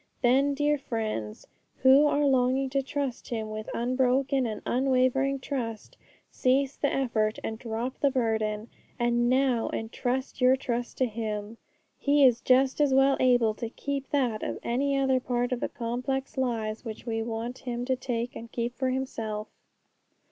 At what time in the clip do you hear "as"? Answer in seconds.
12.81-12.95, 14.41-14.57